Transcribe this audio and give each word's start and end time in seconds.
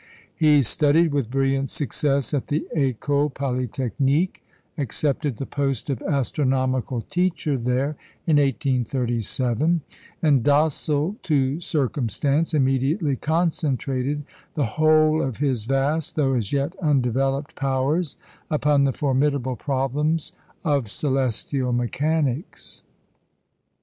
He 0.35 0.63
studied 0.63 1.11
with 1.13 1.29
brilliant 1.29 1.69
success 1.69 2.33
at 2.33 2.47
the 2.47 2.67
École 2.75 3.31
Polytechnique, 3.31 4.41
accepted 4.75 5.37
the 5.37 5.45
post 5.45 5.91
of 5.91 6.01
astronomical 6.01 7.01
teacher 7.01 7.55
there 7.55 7.95
in 8.25 8.37
1837, 8.37 9.81
and, 10.23 10.43
"docile 10.43 11.17
to 11.21 11.59
circumstance," 11.61 12.55
immediately 12.55 13.15
concentrated 13.15 14.23
the 14.55 14.65
whole 14.65 15.21
of 15.21 15.37
his 15.37 15.65
vast, 15.65 16.15
though 16.15 16.33
as 16.33 16.51
yet 16.51 16.75
undeveloped 16.81 17.53
powers 17.53 18.17
upon 18.49 18.85
the 18.85 18.93
formidable 18.93 19.55
problems, 19.55 20.31
of 20.65 20.89
celestial 20.89 21.71
mechanics. 21.73 22.81